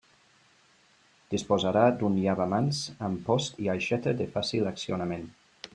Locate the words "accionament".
4.75-5.29